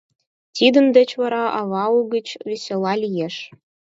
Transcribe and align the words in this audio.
Тидын 0.55 0.87
деч 0.97 1.09
вара 1.21 1.43
ава 1.59 1.85
угыч 1.97 2.27
весела 2.49 2.93
лиеш. 3.03 3.35